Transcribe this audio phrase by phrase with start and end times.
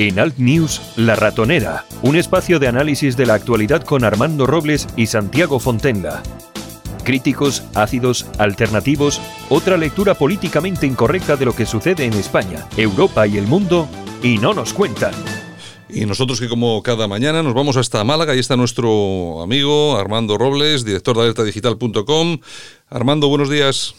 [0.00, 4.88] En Alt News, La Ratonera, un espacio de análisis de la actualidad con Armando Robles
[4.96, 6.22] y Santiago Fontenga.
[7.04, 13.36] Críticos, ácidos, alternativos, otra lectura políticamente incorrecta de lo que sucede en España, Europa y
[13.36, 13.90] el mundo,
[14.22, 15.12] y no nos cuentan.
[15.90, 20.38] Y nosotros que como cada mañana nos vamos hasta Málaga, ahí está nuestro amigo Armando
[20.38, 22.38] Robles, director de alertadigital.com.
[22.88, 23.94] Armando, buenos días.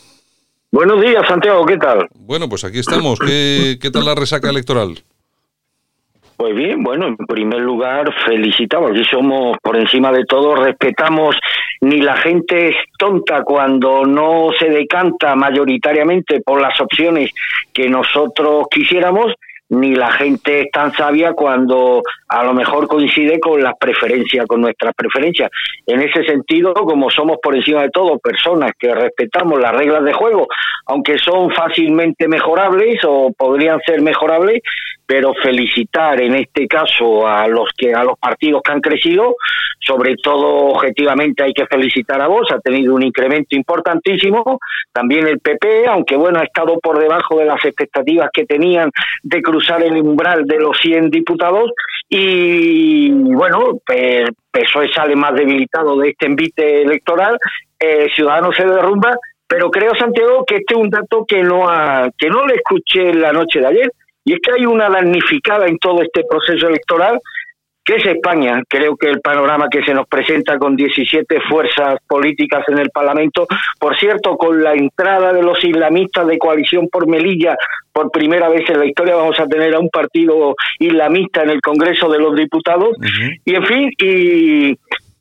[0.72, 2.08] Buenos días, Santiago, ¿qué tal?
[2.16, 3.20] Bueno, pues aquí estamos.
[3.20, 5.04] ¿Qué, qué tal la resaca electoral?
[6.42, 8.90] Pues bien, bueno, en primer lugar, felicitamos.
[8.90, 11.36] Aquí somos, por encima de todo, respetamos
[11.82, 17.30] ni la gente es tonta cuando no se decanta mayoritariamente por las opciones
[17.72, 19.36] que nosotros quisiéramos,
[19.70, 24.62] ni la gente es tan sabia cuando a lo mejor coincide con las preferencias, con
[24.62, 25.52] nuestras preferencias.
[25.86, 30.14] En ese sentido, como somos por encima de todo personas que respetamos las reglas de
[30.14, 30.48] juego,
[30.88, 34.62] aunque son fácilmente mejorables o podrían ser mejorables,
[35.12, 39.36] pero felicitar en este caso a los que a los partidos que han crecido,
[39.78, 44.58] sobre todo objetivamente hay que felicitar a vos, ha tenido un incremento importantísimo,
[44.94, 48.90] también el PP, aunque bueno, ha estado por debajo de las expectativas que tenían
[49.22, 51.72] de cruzar el umbral de los 100 diputados
[52.08, 53.80] y bueno,
[54.50, 57.38] PSOE sale más debilitado de este envite electoral,
[57.78, 59.14] eh, Ciudadanos se derrumba,
[59.46, 63.14] pero creo Santiago que este es un dato que no ha, que no le escuché
[63.14, 63.92] la noche de ayer
[64.24, 67.20] y es que hay una damnificada en todo este proceso electoral,
[67.84, 68.62] que es España.
[68.68, 73.48] Creo que el panorama que se nos presenta con 17 fuerzas políticas en el Parlamento,
[73.80, 77.56] por cierto, con la entrada de los islamistas de coalición por Melilla,
[77.92, 81.62] por primera vez en la historia vamos a tener a un partido islamista en el
[81.62, 82.96] Congreso de los Diputados.
[83.44, 84.78] Y en fin, y,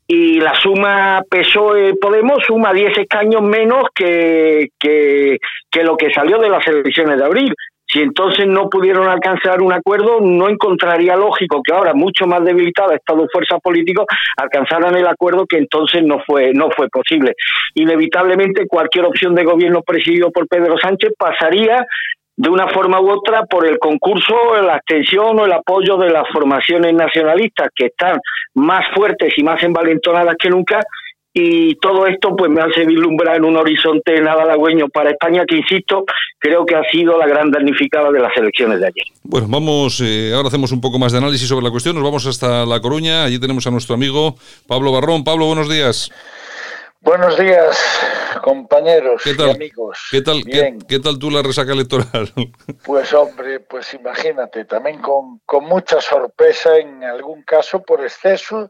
[0.07, 6.49] y la suma PSOE-Podemos suma 10 escaños menos que, que, que lo que salió de
[6.49, 7.53] las elecciones de abril.
[7.91, 12.95] Si entonces no pudieron alcanzar un acuerdo, no encontraría lógico que ahora, mucho más debilitada,
[12.95, 14.05] estas dos fuerzas políticas
[14.37, 17.33] alcanzaran el acuerdo que entonces no fue, no fue posible.
[17.75, 21.85] Inevitablemente, cualquier opción de gobierno presidido por Pedro Sánchez pasaría
[22.37, 26.23] de una forma u otra por el concurso, la abstención o el apoyo de las
[26.31, 28.19] formaciones nacionalistas que están
[28.55, 30.79] más fuertes y más envalentonadas que nunca
[31.33, 35.57] y todo esto pues me hace vislumbrar en un horizonte nada halagüeño para España que
[35.57, 36.03] insisto
[36.39, 39.05] creo que ha sido la gran damnificada de las elecciones de ayer.
[39.23, 42.25] Bueno, vamos, eh, ahora hacemos un poco más de análisis sobre la cuestión, nos vamos
[42.25, 44.35] hasta La Coruña, allí tenemos a nuestro amigo
[44.67, 45.23] Pablo Barrón.
[45.23, 46.11] Pablo, buenos días.
[47.03, 47.99] Buenos días,
[48.43, 49.97] compañeros y amigos.
[50.11, 52.31] ¿Qué tal, qué, tal tú la resaca electoral?
[52.85, 58.69] Pues hombre, pues imagínate, también con, con mucha sorpresa en algún caso por exceso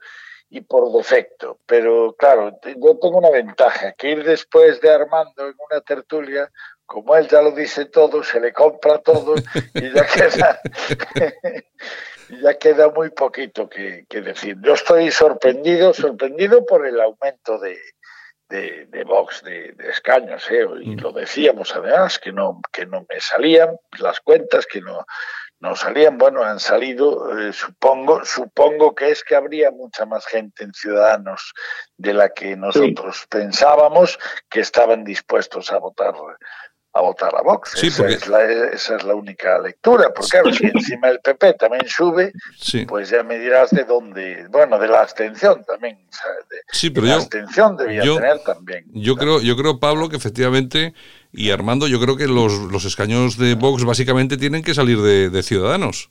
[0.52, 1.60] y por defecto.
[1.66, 6.52] Pero claro, yo tengo una ventaja, que ir después de Armando en una tertulia,
[6.86, 9.36] como él ya lo dice todo, se le compra todo
[9.74, 10.62] y ya queda,
[12.44, 14.58] ya queda muy poquito que, decir.
[14.62, 17.78] Yo estoy sorprendido, sorprendido por el aumento de,
[18.50, 20.66] de, Vox, de, escaños, ¿eh?
[20.82, 25.06] y lo decíamos además, que no, que no me salían las cuentas, que no,
[25.62, 30.64] no salían, bueno, han salido, eh, supongo, supongo que es que habría mucha más gente
[30.64, 31.54] en Ciudadanos
[31.98, 34.18] de la que nosotros pensábamos
[34.50, 36.16] que estaban dispuestos a votar
[36.94, 37.82] a votar a Vox.
[37.82, 41.88] esa, es la, esa, es la, única lectura, porque claro, si encima el PP también
[41.88, 42.34] sube,
[42.88, 46.00] pues ya me dirás de dónde, bueno, de la abstención también.
[46.72, 48.84] sí, pero la abstención debía tener también.
[48.94, 50.94] Yo creo, yo creo, Pablo, que efectivamente
[51.34, 55.30] y Armando, yo creo que los, los escaños de Vox básicamente tienen que salir de,
[55.30, 56.10] de Ciudadanos.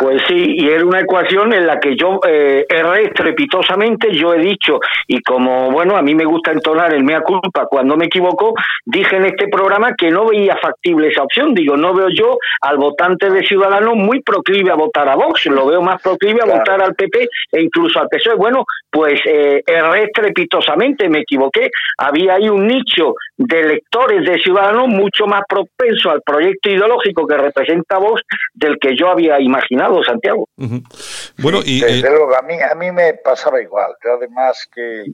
[0.00, 4.38] Pues sí, y era una ecuación en la que yo eh, erré estrepitosamente, yo he
[4.38, 4.78] dicho,
[5.08, 8.54] y como, bueno, a mí me gusta entonar el mea culpa cuando me equivoco,
[8.84, 11.52] dije en este programa que no veía factible esa opción.
[11.52, 15.66] Digo, no veo yo al votante de Ciudadanos muy proclive a votar a Vox, lo
[15.66, 18.36] veo más proclive a votar al PP e incluso al PSOE.
[18.36, 21.70] Bueno, pues eh, erré estrepitosamente, me equivoqué.
[21.98, 27.36] Había ahí un nicho de electores de Ciudadanos mucho más propenso al proyecto ideológico que
[27.36, 28.22] representa Vox
[28.54, 29.71] del que yo había imaginado
[30.04, 30.48] Santiago.
[31.38, 31.80] Bueno, y...
[31.80, 33.94] Desde eh, luego, a mí, a mí me pasaba igual.
[34.04, 35.06] Yo además que,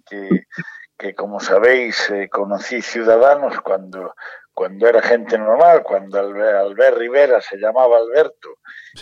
[0.96, 4.14] que, como sabéis, eh, conocí Ciudadanos cuando,
[4.52, 8.58] cuando era gente normal, cuando Albert, Rivera se llamaba Alberto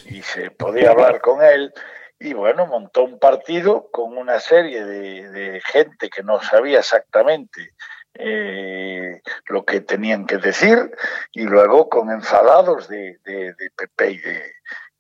[0.07, 1.73] y se podía hablar con él.
[2.19, 7.73] Y bueno, montó un partido con una serie de, gente que no sabía exactamente
[8.15, 10.91] eh, lo que tenían que decir
[11.33, 14.43] y luego con enfadados de, de, de PP y de,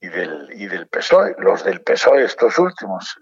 [0.06, 1.34] y del, y del PSOE.
[1.38, 3.18] Los del PSOE, estos últimos,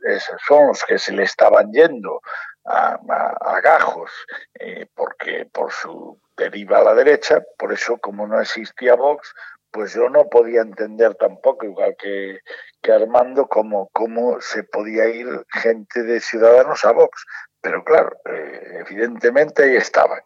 [0.46, 2.20] son los que se le estaban yendo
[2.66, 2.98] a,
[3.40, 4.10] a, gajos
[4.58, 9.34] eh, porque por su deriva a la derecha, por eso como no existía Vox,
[9.70, 12.40] pues yo no podía entender tampoco, igual que,
[12.80, 17.24] que Armando, cómo, cómo se podía ir gente de Ciudadanos a Vox.
[17.60, 20.20] Pero claro, eh, evidentemente ahí estaban.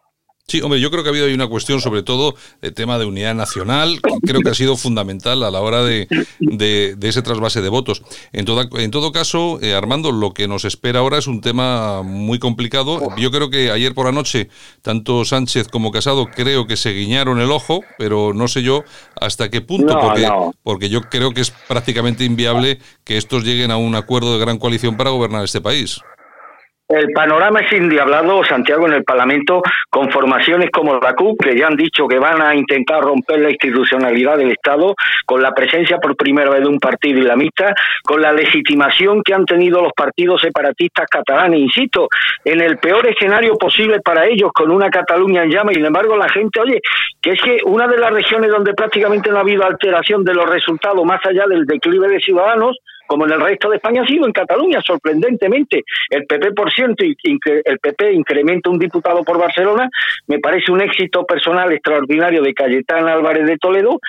[0.49, 3.05] Sí, hombre, yo creo que ha habido ahí una cuestión, sobre todo, el tema de
[3.05, 6.07] unidad nacional, que creo que ha sido fundamental a la hora de,
[6.39, 8.01] de, ese trasvase de votos.
[8.33, 12.01] En, toda, en todo caso, eh, Armando, lo que nos espera ahora es un tema
[12.01, 13.15] muy complicado.
[13.15, 14.49] Yo creo que ayer por la noche,
[14.81, 18.83] tanto Sánchez como Casado creo que se guiñaron el ojo, pero no sé yo
[19.21, 20.27] hasta qué punto, porque,
[20.63, 24.57] porque yo creo que es prácticamente inviable que estos lleguen a un acuerdo de gran
[24.57, 25.99] coalición para gobernar este país.
[26.89, 31.67] El panorama es indiablado, Santiago, en el Parlamento, con formaciones como la CUP, que ya
[31.67, 34.95] han dicho que van a intentar romper la institucionalidad del Estado,
[35.27, 39.45] con la presencia por primera vez de un partido islamista, con la legitimación que han
[39.45, 42.07] tenido los partidos separatistas catalanes, insisto,
[42.43, 46.17] en el peor escenario posible para ellos, con una Cataluña en llama, y sin embargo
[46.17, 46.81] la gente, oye,
[47.21, 50.49] que es que una de las regiones donde prácticamente no ha habido alteración de los
[50.49, 54.27] resultados, más allá del declive de ciudadanos, como en el resto de España ha sido
[54.27, 55.83] en Cataluña, sorprendentemente.
[56.11, 59.89] El PP por ciento, el PP incrementa un diputado por Barcelona,
[60.27, 63.99] me parece un éxito personal extraordinario de Cayetán Álvarez de Toledo,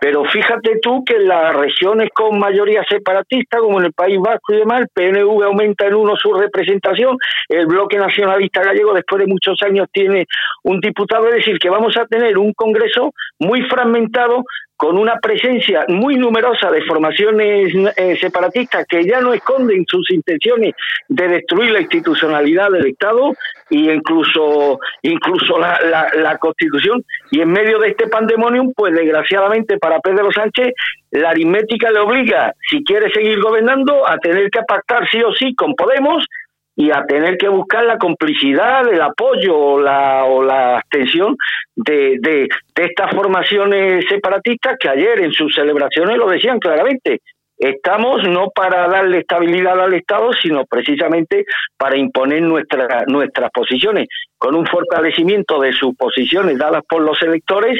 [0.00, 4.54] pero fíjate tú que en las regiones con mayoría separatista, como en el País Vasco
[4.54, 7.18] y demás, el PNV aumenta en uno su representación,
[7.48, 10.26] el bloque nacionalista gallego después de muchos años tiene
[10.62, 14.44] un diputado, es decir, que vamos a tener un Congreso muy fragmentado
[14.80, 20.74] con una presencia muy numerosa de formaciones eh, separatistas que ya no esconden sus intenciones
[21.06, 23.34] de destruir la institucionalidad del Estado
[23.70, 25.78] e incluso incluso la,
[26.14, 30.72] la, Constitución y en medio de este pandemonium pues desgraciadamente para Pedro Sánchez
[31.12, 35.54] la aritmética le obliga si quiere seguir gobernando a tener que pactar sí o sí
[35.54, 36.26] con Podemos
[36.80, 41.36] y a tener que buscar la complicidad, el apoyo o la, o la abstención
[41.76, 47.20] de, de, estas formaciones separatistas que ayer en sus celebraciones lo decían claramente.
[47.60, 51.44] Estamos no para darle estabilidad al Estado, sino precisamente
[51.76, 54.08] para imponer nuestra, nuestras posiciones,
[54.38, 57.78] con un fortalecimiento de sus posiciones dadas por los electores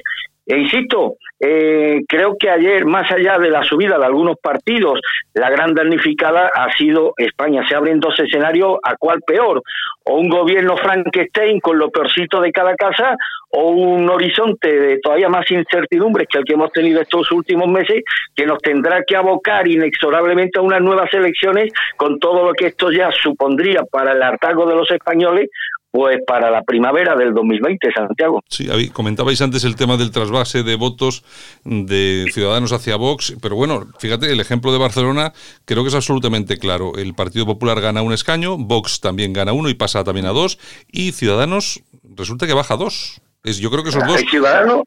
[0.50, 5.00] e insisto, eh, creo que ayer, más allá de la subida de algunos partidos,
[5.32, 7.64] la gran damnificada ha sido España.
[7.68, 9.62] Se abren dos escenarios, ¿a cuál peor?
[10.04, 13.14] O un gobierno Frankenstein con lo peorcito de cada casa,
[13.50, 18.02] o un horizonte de todavía más incertidumbres que el que hemos tenido estos últimos meses,
[18.34, 22.90] que nos tendrá que abocar inexorablemente a unas nuevas elecciones, con todo lo que esto
[22.90, 25.48] ya supondría para el hartazgo de los españoles,
[25.90, 28.42] pues para la primavera del 2020, Santiago.
[28.48, 31.24] Sí, comentabais antes el tema del trasvase de votos
[31.64, 35.32] de Ciudadanos hacia Vox, pero bueno, fíjate, el ejemplo de Barcelona
[35.64, 36.92] creo que es absolutamente claro.
[36.96, 40.58] El Partido Popular gana un escaño, Vox también gana uno y pasa también a dos,
[40.90, 41.82] y Ciudadanos
[42.16, 43.20] resulta que baja dos.
[43.42, 44.20] Es, yo creo que esos dos...
[44.30, 44.84] Ciudadanos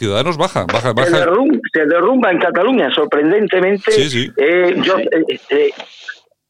[0.00, 1.10] Ciudadanos baja, baja, baja.
[1.74, 3.92] Se derrumba, en Cataluña, sorprendentemente.
[3.92, 4.30] Sí, sí.
[4.38, 5.70] Eh, yo, eh, eh,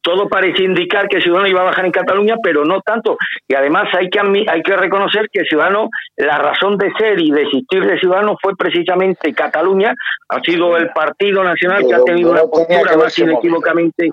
[0.03, 3.17] todo parece indicar que Ciudadanos iba a bajar en Cataluña, pero no tanto.
[3.47, 7.43] Y además hay que, hay que reconocer que Ciudadanos, la razón de ser y de
[7.43, 9.95] existir de Ciudadanos fue precisamente Cataluña,
[10.29, 14.11] ha sido el partido nacional que ha tenido una postura más inequívocamente.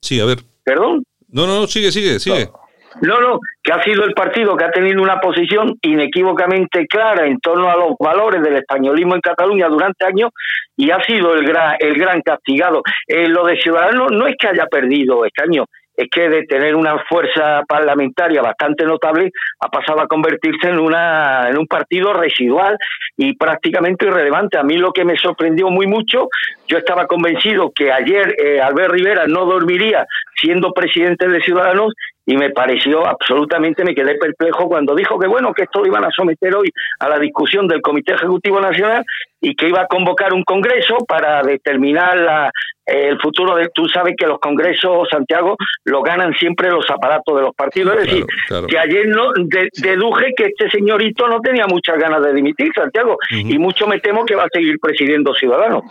[0.00, 0.38] Sí, a ver.
[0.64, 1.04] ¿Perdón?
[1.28, 2.46] No, no, sigue, sigue, sigue.
[2.46, 2.65] No,
[3.00, 7.70] no, que ha sido el partido que ha tenido una posición inequívocamente clara en torno
[7.70, 10.30] a los valores del españolismo en Cataluña durante años
[10.76, 12.82] y ha sido el gran, el gran castigado.
[13.06, 16.98] Eh, lo de Ciudadanos no es que haya perdido escaños, es que de tener una
[17.08, 22.76] fuerza parlamentaria bastante notable ha pasado a convertirse en una en un partido residual
[23.16, 24.58] y prácticamente irrelevante.
[24.58, 26.28] A mí lo que me sorprendió muy mucho,
[26.68, 31.94] yo estaba convencido que ayer eh, Albert Rivera no dormiría siendo presidente de Ciudadanos
[32.26, 36.04] y me pareció absolutamente, me quedé perplejo cuando dijo que bueno, que esto lo iban
[36.04, 39.04] a someter hoy a la discusión del Comité Ejecutivo Nacional
[39.40, 42.50] y que iba a convocar un congreso para determinar la,
[42.86, 47.42] el futuro de tú sabes que los congresos Santiago lo ganan siempre los aparatos de
[47.42, 47.96] los partidos.
[47.98, 48.24] Es decir
[48.68, 49.32] que ayer no
[49.74, 54.24] deduje que este señorito no tenía muchas ganas de dimitir Santiago y mucho me temo
[54.24, 55.82] que va a seguir presidiendo Ciudadanos.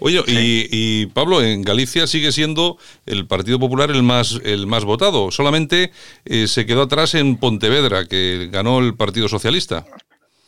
[0.00, 2.76] Oye y, y, Pablo en Galicia sigue siendo
[3.06, 5.30] el Partido Popular el más el más votado.
[5.30, 5.92] Solamente
[6.24, 9.84] eh, se quedó atrás en Pontevedra que ganó el Partido Socialista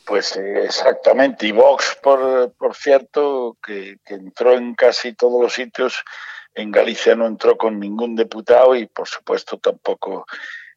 [0.04, 6.02] pues eh, exactamente, y Vox, por, por cierto, que, entró en casi todos los sitios,
[6.54, 10.26] en Galicia no entró con ningún diputado y por supuesto tampoco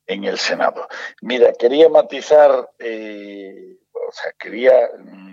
[0.07, 0.87] en el Senado.
[1.21, 3.77] Mira, quería matizar, eh,
[4.07, 4.89] o sea, quería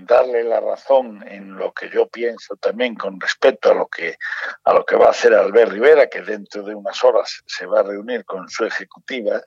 [0.06, 4.16] darle la razón en lo que yo pienso también con respecto a lo que
[4.64, 7.80] a lo que va a hacer Albert Rivera, que dentro de unas horas se va
[7.80, 9.42] a reunir con su ejecutiva.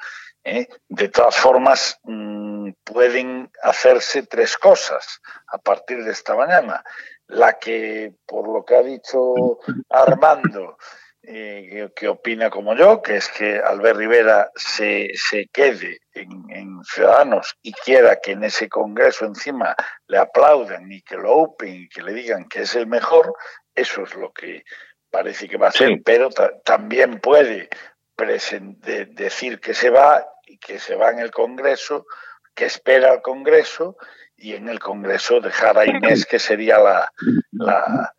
[0.46, 0.68] ¿Eh?
[0.88, 6.84] De todas formas, mm, pueden hacerse tres cosas a partir de esta mañana.
[7.28, 9.60] La que, por lo que ha dicho
[9.90, 10.78] Armando,
[11.24, 17.58] eh, que, opina como yo, que es que Albert Rivera se, se quede en, Ciudadanos
[17.64, 19.76] y quiera que en ese Congreso encima
[20.06, 23.34] le aplauden y que lo open y que le digan que es el mejor,
[23.74, 24.64] eso es lo que
[25.10, 26.30] parece que va a ser, pero
[26.64, 27.70] también puede
[28.16, 30.24] decir que se va
[30.58, 32.06] que se va en el Congreso,
[32.54, 33.98] que espera al Congreso
[34.38, 37.12] y en el Congreso dejar a Inés, que sería la,
[37.52, 38.14] la,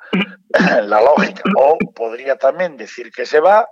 [0.83, 1.43] la lógica.
[1.57, 3.69] O podría también decir que se va,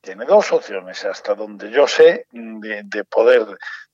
[0.00, 3.46] tiene dos opciones, hasta donde yo sé, de, poder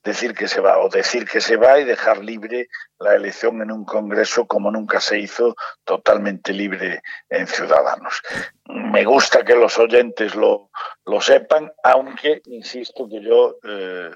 [0.05, 3.73] decir que se va, o decir que se va y dejar libre la elección en
[3.73, 8.23] un Congreso como nunca se hizo, totalmente libre en Ciudadanos.
[8.67, 10.71] Me gusta que los oyentes lo,
[11.05, 14.11] lo sepan, aunque insisto que yo eh,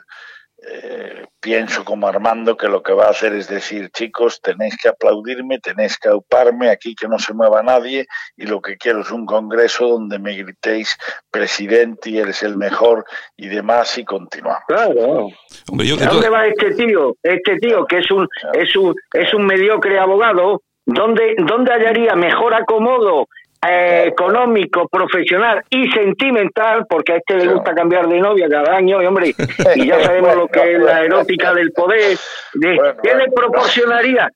[0.62, 4.88] eh, pienso como Armando que lo que va a hacer es decir, chicos, tenéis que
[4.88, 9.11] aplaudirme, tenéis que auparme, aquí que no se mueva nadie y lo que quiero es
[9.11, 10.99] un congreso donde me gritéis
[11.31, 13.05] presidente y eres el mejor
[13.37, 14.62] y demás y continuamos.
[14.69, 15.29] Claro.
[15.67, 17.17] ¿Dónde va este tío?
[17.23, 22.55] Este tío que es un es un es un mediocre abogado, ¿dónde dónde hallaría mejor
[22.55, 23.29] acomodo
[23.69, 29.02] eh, económico, profesional y sentimental, porque a este le gusta cambiar de novia cada año,
[29.02, 29.35] y hombre,
[29.76, 32.17] y ya sabemos lo que es la erótica del poder,
[32.55, 34.31] de, ¿qué le proporcionaría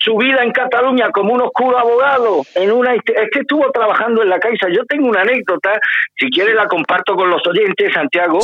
[0.00, 2.42] su vida en Cataluña como un oscuro abogado?
[2.54, 4.68] En una Es que estuvo trabajando en la Caixa.
[4.68, 5.78] Yo tengo una anécdota,
[6.18, 8.40] si quiere la comparto con los oyentes, Santiago,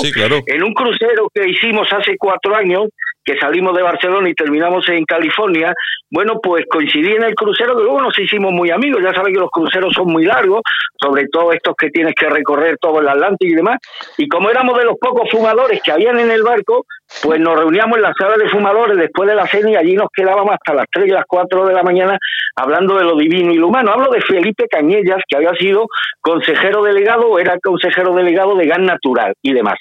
[0.47, 2.89] en un crucero que hicimos hace cuatro años,
[3.25, 5.73] que salimos de Barcelona y terminamos en California,
[6.11, 9.41] bueno, pues coincidí en el crucero, que luego nos hicimos muy amigos, ya sabes que
[9.41, 10.63] los cruceros son muy largos,
[11.01, 13.79] sobre todo estos que tienes que recorrer todo el Atlántico y demás,
[14.19, 16.85] y como éramos de los pocos fumadores que habían en el barco,
[17.23, 20.09] pues nos reuníamos en la sala de fumadores después de la cena y allí nos
[20.15, 22.19] quedábamos hasta las 3 y las 4 de la mañana
[22.57, 23.93] hablando de lo divino y lo humano.
[23.93, 25.87] Hablo de Felipe Cañellas, que había sido
[26.21, 29.79] consejero delegado era consejero delegado de Gas Natural y demás.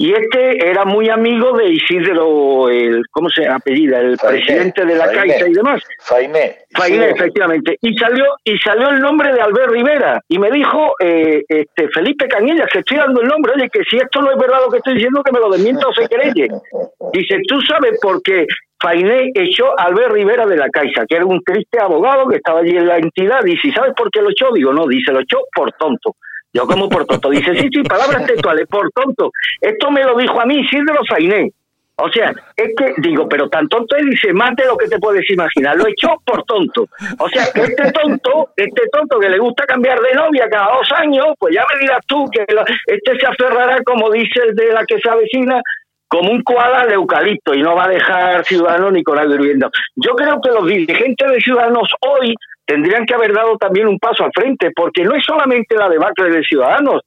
[0.00, 3.98] Y este era muy amigo de Isidro, el, ¿cómo se apellida?
[3.98, 5.82] El presidente de la Caixa y demás.
[5.98, 6.56] Fainé.
[6.70, 7.76] Fainé, efectivamente.
[7.82, 10.20] Y salió, y salió el nombre de Albert Rivera.
[10.28, 13.96] Y me dijo eh, este Felipe Cañellas, que estoy dando el nombre, oye, que si
[13.96, 16.46] esto no es verdad lo que estoy diciendo, que me lo desmienta o se creye.
[17.12, 18.46] Dice, ¿tú sabes por qué
[18.80, 22.60] Fainé echó a Albert Rivera de la Caixa, que era un triste abogado que estaba
[22.60, 23.44] allí en la entidad?
[23.44, 24.52] Y si ¿sabes por qué lo echó?
[24.52, 26.14] Digo, no, dice, lo echó por tonto.
[26.58, 27.30] Yo como por tonto.
[27.30, 29.30] Dice, sí, sí, palabras textuales, por tonto.
[29.60, 31.52] Esto me lo dijo a mí Isidro Sainé.
[32.00, 34.98] O sea, es que digo, pero tan tonto es, dice, más de lo que te
[34.98, 35.76] puedes imaginar.
[35.76, 36.88] Lo echó por tonto.
[37.18, 41.26] O sea, este tonto, este tonto que le gusta cambiar de novia cada dos años,
[41.38, 42.44] pues ya me dirás tú que
[42.86, 45.60] este se aferrará, como dice el de la que se avecina,
[46.08, 49.70] como un koala de eucalipto y no va a dejar Ciudadanos ni con algo hirviendo.
[49.94, 52.34] Yo creo que los dirigentes de Ciudadanos hoy
[52.68, 56.28] tendrían que haber dado también un paso al frente, porque no es solamente la debacle
[56.28, 57.00] de Ciudadanos,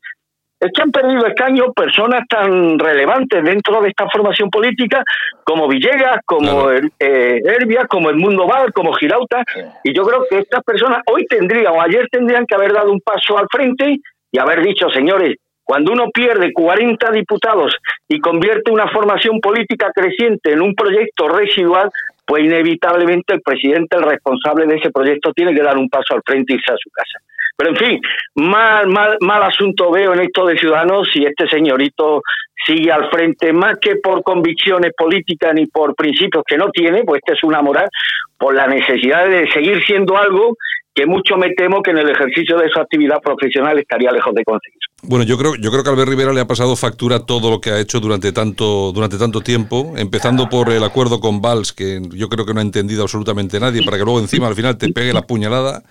[0.59, 5.03] es que han perdido escaño personas tan relevantes dentro de esta formación política
[5.43, 9.43] como Villegas, como eh, Herbia, como el Mundo Val, como Girauta,
[9.83, 13.01] y yo creo que estas personas hoy tendrían o ayer tendrían que haber dado un
[13.01, 13.97] paso al frente
[14.31, 17.75] y haber dicho, señores, cuando uno pierde 40 diputados
[18.07, 21.89] y convierte una formación política creciente en un proyecto residual,
[22.31, 26.21] pues inevitablemente el presidente, el responsable de ese proyecto, tiene que dar un paso al
[26.25, 27.19] frente y irse a su casa.
[27.57, 28.01] Pero en fin,
[28.35, 32.21] mal, mal, mal asunto veo en esto de Ciudadanos si este señorito
[32.65, 37.19] sigue al frente, más que por convicciones políticas ni por principios que no tiene, pues
[37.21, 37.89] este es una moral,
[38.37, 40.55] por la necesidad de seguir siendo algo
[40.93, 44.43] que mucho me temo que en el ejercicio de su actividad profesional estaría lejos de
[44.43, 44.79] conseguir.
[45.03, 47.59] Bueno, yo creo, yo creo que a Albert Rivera le ha pasado factura todo lo
[47.59, 52.01] que ha hecho durante tanto, durante tanto tiempo, empezando por el acuerdo con Valls, que
[52.11, 54.91] yo creo que no ha entendido absolutamente nadie, para que luego encima al final te
[54.91, 55.81] pegue la puñalada,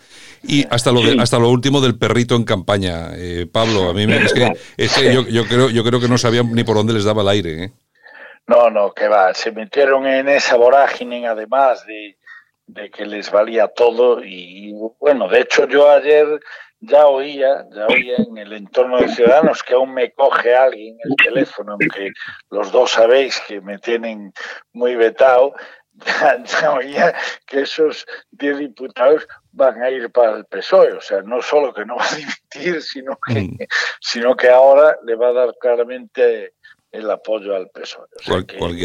[0.43, 3.09] y hasta lo, hasta lo último del perrito en campaña.
[3.17, 6.09] Eh, Pablo, a mí me, es que, es que yo, yo, creo, yo creo que
[6.09, 7.65] no sabían ni por dónde les daba el aire.
[7.65, 7.73] ¿eh?
[8.47, 12.17] No, no, que va, se metieron en esa vorágine además de
[12.73, 16.41] de que les valía todo y bueno, de hecho yo ayer
[16.81, 21.15] ya oía, ya oía en el entorno de Ciudadanos que aún me coge alguien el
[21.17, 22.11] teléfono, aunque
[22.51, 24.33] los dos sabéis que me tienen
[24.73, 25.55] muy vetado,
[26.61, 27.15] ya, oía
[27.47, 31.85] que esos 10 diputados van a ir para el PSOE, o sea, no solo que
[31.85, 33.59] no va a dimitir, sino que, mm.
[34.01, 36.55] sino que ahora le va a dar claramente
[36.93, 38.07] el apoyo al PSOE.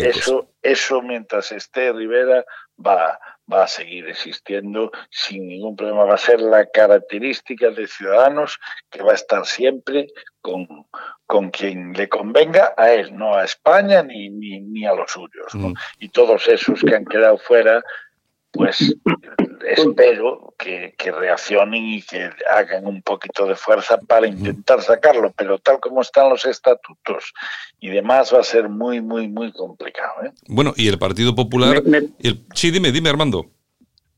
[0.04, 2.44] eso, eso mientras esté Rivera
[2.86, 3.18] va,
[3.52, 6.06] va a seguir existiendo sin ningún problema.
[6.06, 8.60] Va a ser la característica de Ciudadanos
[8.90, 10.08] que va a estar siempre
[10.42, 10.68] con,
[11.26, 15.54] con quien le convenga a él, no a España ni, ni, ni a los suyos.
[15.54, 15.74] Mm.
[16.00, 17.84] Y todos esos que han quedado fuera,
[18.56, 18.96] pues
[19.68, 25.80] espero que, reaccionen y que hagan un poquito de fuerza para intentar sacarlo, pero tal
[25.80, 27.34] como están los estatutos
[27.80, 30.24] y demás va a ser muy, muy, muy complicado.
[30.24, 30.32] ¿eh?
[30.48, 31.84] Bueno, y el Partido Popular...
[32.54, 33.52] Sí, dime, dime Armando.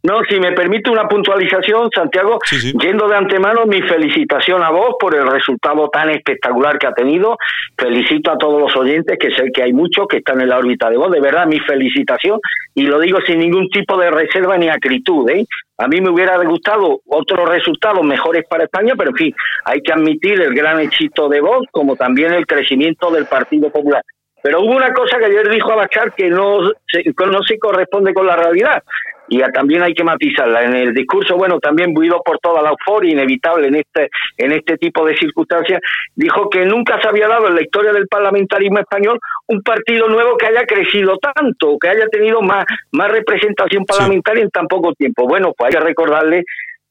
[0.04, 2.40] No, si me permite una puntualización, Santiago,
[2.80, 7.36] yendo de antemano mi felicitación a vos por el resultado tan espectacular que ha tenido.
[7.78, 10.90] Felicito a todos los oyentes, que sé que hay muchos que están en la órbita
[10.90, 11.12] de vos.
[11.12, 12.40] De verdad, mi felicitación
[12.76, 15.30] y lo digo sin ningún tipo de reserva ni acritud.
[15.32, 15.46] ¿eh?
[15.80, 19.36] A mí me hubiera gustado otros resultados mejores para España, pero en fin,
[19.66, 24.04] hay que admitir el gran éxito de vos, como también el crecimiento del Partido Popular.
[24.44, 28.36] Pero hubo una cosa que ayer dijo Abachar que no no se corresponde con la
[28.36, 28.84] realidad
[29.28, 30.64] y también hay que matizarla.
[30.64, 34.78] En el discurso, bueno, también buido por toda la euforia inevitable en este, en este
[34.78, 35.80] tipo de circunstancias,
[36.16, 40.38] dijo que nunca se había dado en la historia del parlamentarismo español un partido nuevo
[40.38, 45.28] que haya crecido tanto, que haya tenido más, más representación parlamentaria en tan poco tiempo.
[45.28, 46.44] Bueno, pues hay que recordarle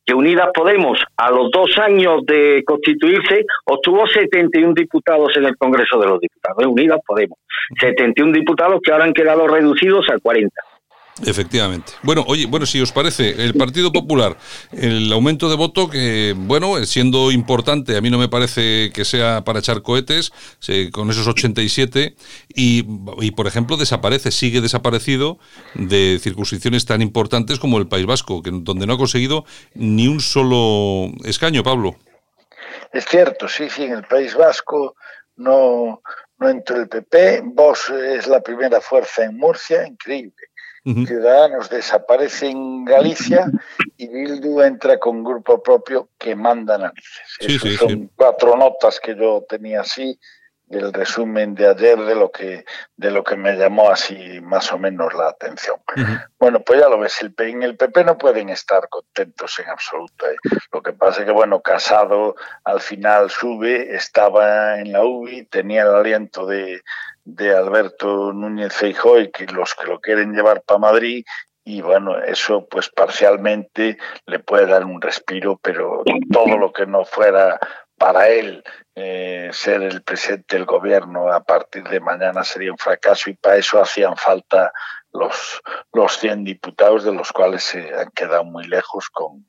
[0.04, 5.98] que Unidas Podemos, a los dos años de constituirse, obtuvo 71 diputados en el Congreso
[5.98, 6.64] de los Diputados.
[6.64, 7.38] Unidas Podemos.
[7.80, 10.54] 71 diputados que ahora han quedado reducidos a 40.
[11.24, 11.92] Efectivamente.
[12.02, 14.36] Bueno, oye, bueno, si os parece, el Partido Popular,
[14.72, 19.42] el aumento de voto, que, bueno, siendo importante, a mí no me parece que sea
[19.42, 20.30] para echar cohetes,
[20.92, 22.16] con esos 87,
[22.54, 22.84] y,
[23.20, 25.38] y, por ejemplo, desaparece, sigue desaparecido
[25.74, 30.20] de circunscripciones tan importantes como el País Vasco, que, donde no ha conseguido ni un
[30.20, 31.96] solo escaño, Pablo.
[32.92, 34.96] Es cierto, sí, sí, en el País Vasco
[35.36, 36.02] no,
[36.38, 40.34] no entró el PP, Vos es la primera fuerza en Murcia, increíble
[40.94, 43.50] Ciudadanos desaparece en Galicia
[43.96, 47.78] y Bildu entra con grupo propio que manda narices.
[47.78, 50.18] son cuatro notas que yo tenía así
[50.66, 52.64] del resumen de ayer de lo que
[52.96, 55.76] de lo que me llamó así más o menos la atención.
[56.38, 60.26] Bueno, pues ya lo ves, el, en el PP no pueden estar contentos en absoluto.
[60.26, 60.36] ¿eh?
[60.72, 65.82] Lo que pasa es que, bueno, Casado al final sube, estaba en la UBI, tenía
[65.82, 66.82] el aliento de,
[67.26, 71.24] de Alberto Núñez Feijóo y que los que lo quieren llevar para Madrid
[71.64, 77.04] y bueno, eso pues parcialmente le puede dar un respiro, pero todo lo que no
[77.04, 77.58] fuera
[77.98, 78.62] para él
[78.94, 83.56] eh, ser el presidente del gobierno a partir de mañana sería un fracaso y para
[83.56, 84.72] eso hacían falta
[85.12, 85.60] los,
[85.92, 89.48] los 100 diputados de los cuales se han quedado muy lejos con,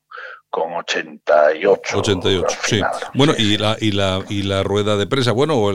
[0.50, 2.00] con 88.
[2.00, 2.82] 88, sí.
[3.14, 5.72] Bueno, y la, y, la, y la rueda de prensa, bueno,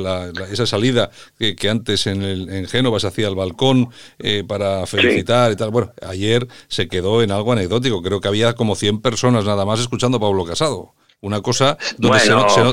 [0.50, 4.86] esa salida que, que, antes en, el, en Génova se hacía al balcón eh, para
[4.86, 5.70] felicitar y tal.
[5.70, 8.02] Bueno, ayer se quedó en algo anecdótico.
[8.02, 10.94] Creo que había como 100 personas nada más escuchando a Pablo Casado.
[11.20, 12.18] Una cosa donde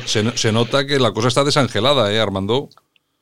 [0.07, 2.69] se, se, nota que la cosa está desangelada, ¿eh, Armando?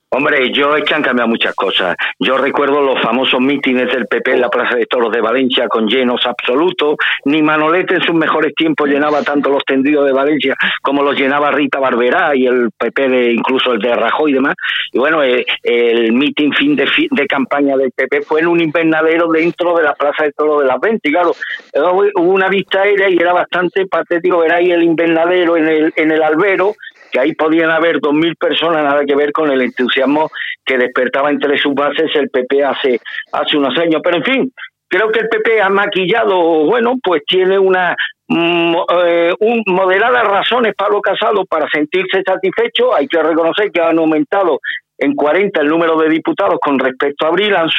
[0.09, 1.97] Hombre, yo es que han cambiado muchas cosas.
[2.17, 5.85] Yo recuerdo los famosos mítines del PP en la Plaza de Toros de Valencia con
[5.85, 6.95] llenos absolutos.
[7.25, 11.51] Ni Manolete en sus mejores tiempos llenaba tanto los tendidos de Valencia como los llenaba
[11.51, 14.55] Rita Barberá y el PP, de, incluso el de Rajoy y demás.
[14.93, 19.27] Y bueno, eh, el, mitin fin de, de campaña del PP fue en un invernadero
[19.27, 21.01] dentro de la Plaza de Toros de las Ventas.
[21.03, 21.33] Y claro,
[22.15, 26.11] hubo una vista aérea y era bastante patético ver ahí el invernadero en el, en
[26.11, 26.75] el albero
[27.11, 30.29] que ahí podían haber dos mil personas, nada que ver con el entusiasmo
[30.65, 32.99] que despertaba entre sus bases el PP hace,
[33.31, 34.01] hace unos años.
[34.03, 34.53] Pero en fin,
[34.87, 37.95] creo que el PP ha maquillado, bueno, pues tiene una
[38.27, 42.93] mm, eh, un, moderadas razones Pablo Casado para sentirse satisfecho.
[42.93, 44.59] Hay que reconocer que han aumentado
[44.97, 47.69] en 40 el número de diputados con respecto a abril, han,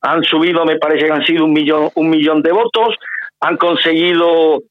[0.00, 2.94] han subido, me parece que han sido un millón, un millón de votos,
[3.40, 4.62] han conseguido...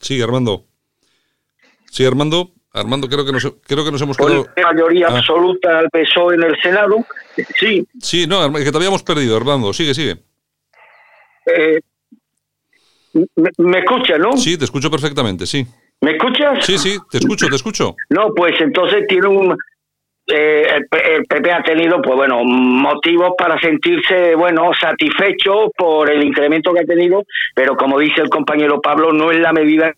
[0.00, 0.65] Sí, Armando.
[1.96, 2.50] Sí, Armando.
[2.74, 4.46] Armando, creo que nos, creo que nos hemos quedado.
[4.62, 5.16] mayoría ah.
[5.16, 7.06] absoluta al PSOE en el Senado.
[7.58, 7.88] Sí.
[7.98, 9.72] Sí, no, que te habíamos perdido, Armando.
[9.72, 10.16] Sigue, sigue.
[11.46, 11.80] Eh,
[13.56, 14.36] me, escucha, no?
[14.36, 15.66] Sí, te escucho perfectamente, sí.
[16.02, 16.66] ¿Me escuchas?
[16.66, 17.96] Sí, sí, te escucho, te escucho.
[18.10, 19.56] No, pues entonces tiene un.
[20.26, 26.74] Eh, el, PP ha tenido, pues bueno, motivos para sentirse, bueno, satisfecho por el incremento
[26.74, 29.94] que ha tenido, pero como dice el compañero Pablo, no es la medida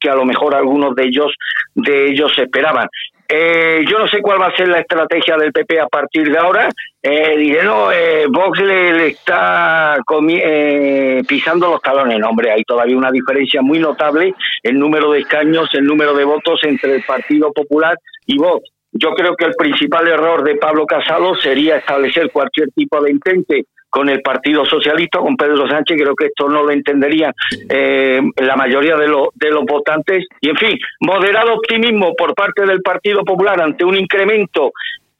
[0.00, 1.34] que a lo mejor algunos de ellos
[1.74, 2.88] de ellos esperaban.
[3.28, 6.38] Eh, yo no sé cuál va a ser la estrategia del PP a partir de
[6.38, 6.68] ahora.
[7.02, 9.96] Eh, diré, no, eh, Vox le, está
[10.28, 12.18] eh, pisando los talones.
[12.18, 16.24] No, hombre, hay todavía una diferencia muy notable en número de escaños, en número de
[16.24, 18.68] votos entre el Partido Popular y Vox.
[18.92, 23.64] yo creo que el principal error de Pablo Casado sería establecer cualquier tipo de intente
[23.92, 27.34] con el Partido Socialista, con Pedro Sánchez, creo que esto no lo entenderían
[27.68, 30.24] eh, la mayoría de, de los votantes.
[30.40, 34.72] Y en fin, moderado optimismo por parte del Partido Popular ante un incremento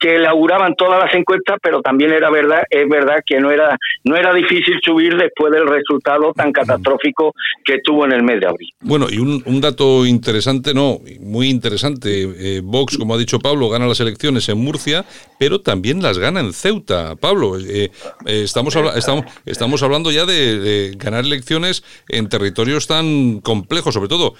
[0.03, 4.17] que elaboraban todas las encuestas, pero también era verdad, es verdad que no era, no
[4.17, 8.69] era difícil subir después del resultado tan catastrófico que tuvo en el mes de abril.
[8.81, 13.87] Bueno, y un, dato interesante, no, muy interesante, eh, Vox, como ha dicho Pablo, gana
[13.87, 15.05] las elecciones en Murcia,
[15.39, 17.15] pero también las gana en Ceuta.
[17.15, 17.89] Pablo, eh,
[18.25, 24.33] eh, estamos, estamos, estamos hablando ya de, ganar elecciones en territorios tan complejos, sobre todo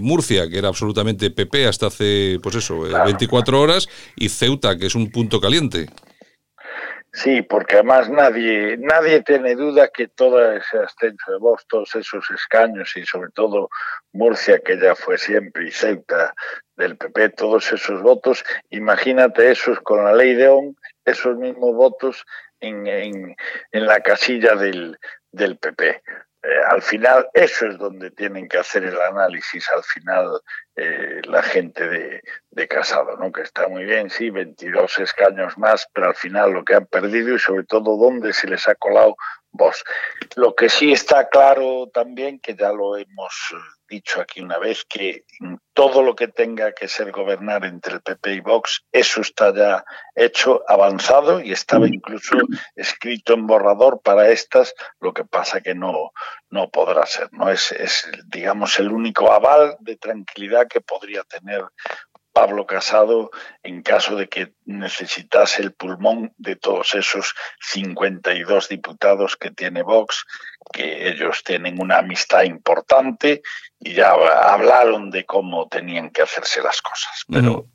[0.00, 4.94] Murcia, que era absolutamente PP hasta hace, pues eso, 24 horas, y Ceuta, que es
[4.94, 5.88] un punto caliente.
[7.12, 12.30] Sí, porque además nadie, nadie tiene duda que todo ese ascenso de voz, todos esos
[12.30, 13.70] escaños y sobre todo
[14.12, 16.34] Murcia, que ya fue siempre, y Ceuta
[16.76, 22.24] del PP, todos esos votos, imagínate esos con la ley de ON, esos mismos votos
[22.60, 23.36] en, en,
[23.72, 24.98] en la casilla del,
[25.32, 26.02] del PP.
[26.42, 30.40] Eh, al final eso es donde tienen que hacer el análisis al final
[30.76, 33.32] eh, la gente de, de, Casado, ¿no?
[33.32, 37.34] que está muy bien, sí, 22 escaños más, pero al final lo que han perdido
[37.34, 39.16] y sobre todo dónde se les ha colado
[39.50, 39.82] vos.
[40.36, 43.54] Lo que sí está claro también, que ya lo hemos
[43.88, 45.24] dicho aquí una vez, que
[45.72, 49.84] todo lo que tenga que ser gobernar entre el PP y Vox, eso está ya
[50.14, 52.36] hecho, avanzado y estaba incluso
[52.76, 56.12] escrito en borrador para estas, lo que pasa que no,
[56.50, 57.28] no podrá ser.
[57.32, 57.50] ¿no?
[57.50, 61.64] Es, es, digamos, el único aval de tranquilidad que podría tener
[62.38, 63.32] Pablo Casado
[63.64, 70.24] en caso de que necesitase el pulmón de todos esos 52 diputados que tiene Vox,
[70.72, 73.42] que ellos tienen una amistad importante
[73.80, 77.24] y ya hablaron de cómo tenían que hacerse las cosas.
[77.28, 77.66] Pero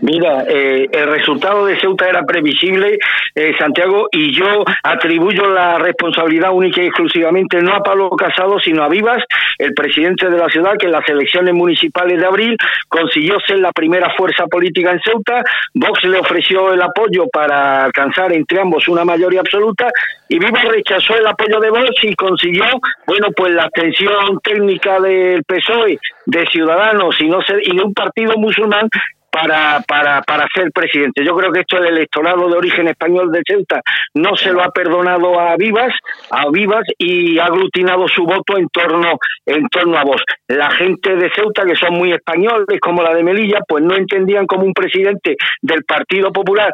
[0.00, 2.98] Mira, eh, el resultado de Ceuta era previsible,
[3.34, 8.84] eh, Santiago, y yo atribuyo la responsabilidad única y exclusivamente no a Pablo Casado, sino
[8.84, 9.24] a Vivas,
[9.58, 12.56] el presidente de la ciudad, que en las elecciones municipales de abril
[12.88, 15.42] consiguió ser la primera fuerza política en Ceuta.
[15.74, 19.88] Vox le ofreció el apoyo para alcanzar entre ambos una mayoría absoluta
[20.28, 22.64] y Vivas rechazó el apoyo de Vox y consiguió,
[23.06, 28.34] bueno, pues la abstención técnica del PSOE, de Ciudadanos y, no y de un partido
[28.36, 28.88] musulmán
[29.30, 31.24] para, para, para ser presidente.
[31.24, 33.80] Yo creo que esto el electorado de origen español de Ceuta
[34.14, 35.92] no se lo ha perdonado a Vivas,
[36.30, 40.22] a Vivas y ha aglutinado su voto en torno, en torno a vos.
[40.48, 44.46] La gente de Ceuta, que son muy españoles, como la de Melilla, pues no entendían
[44.46, 46.72] como un presidente del Partido Popular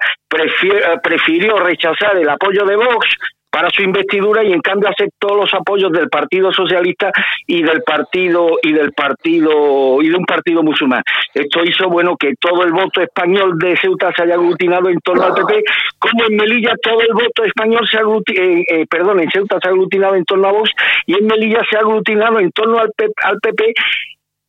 [1.03, 3.07] prefirió rechazar el apoyo de Vox
[3.55, 7.13] para su investidura y en cambio aceptó los apoyos del Partido Socialista
[7.47, 11.05] y del partido y del partido y de un partido musulmán.
[11.33, 15.23] Esto hizo bueno que todo el voto español de Ceuta se haya aglutinado en torno
[15.23, 15.63] al PP,
[16.01, 19.71] como en Melilla todo el voto español se eh, eh, perdón, en Ceuta se ha
[19.71, 20.71] aglutinado en torno a Vox
[21.07, 22.91] y en Melilla se ha aglutinado en torno al,
[23.23, 23.73] al PP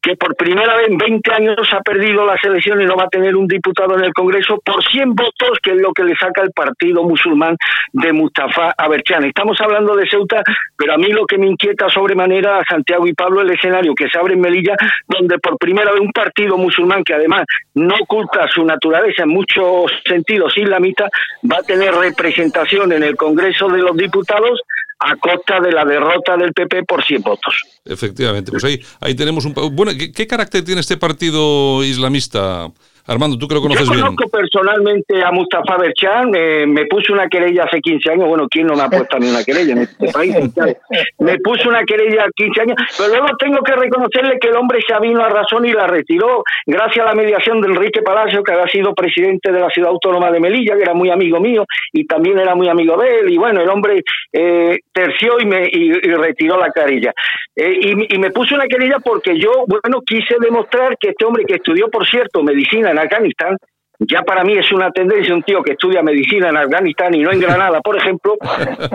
[0.05, 3.09] que por primera vez en 20 años ha perdido las elecciones y no va a
[3.09, 6.43] tener un diputado en el Congreso por 100 votos, que es lo que le saca
[6.43, 7.57] el partido musulmán
[7.91, 9.25] de Mustafa Aberchan.
[9.25, 10.43] Estamos hablando de Ceuta,
[10.77, 14.07] pero a mí lo que me inquieta sobremanera a Santiago y Pablo el escenario que
[14.07, 14.75] se abre en Melilla,
[15.07, 19.91] donde por primera vez un partido musulmán que además no oculta su naturaleza en muchos
[20.05, 21.09] sentidos islamita,
[21.51, 24.61] va a tener representación en el Congreso de los Diputados
[24.99, 27.61] a costa de la derrota del PP por 100 votos.
[27.83, 29.53] Efectivamente, pues ahí, ahí tenemos un...
[29.73, 32.71] Bueno, ¿qué, carácter tiene este partido islamista?
[33.07, 33.99] Armando, tú que lo conoces bien.
[33.99, 38.65] Yo conozco personalmente a Mustafa Berchan, me puso una querella hace 15 años, bueno, ¿quién
[38.65, 40.35] no me ha puesto a mí una querella en este país?
[41.19, 44.79] me puso una querella hace 15 años, pero luego tengo que reconocerle que el hombre
[44.87, 48.53] se vino a razón y la retiró, gracias a la mediación del Enrique Palacio, que
[48.53, 52.05] había sido presidente de la ciudad autónoma de Melilla, que era muy amigo mío y
[52.07, 55.91] también era muy amigo de él, y bueno, el hombre eh, terció y me y,
[55.93, 57.13] retiró la querella.
[57.55, 61.43] Eh, y, y me puso una querella porque yo, bueno, quise demostrar que este hombre
[61.45, 63.57] que estudió, por cierto, medicina en Afganistán,
[63.99, 67.31] ya para mí es una tendencia un tío que estudia medicina en Afganistán y no
[67.31, 68.35] en Granada, por ejemplo,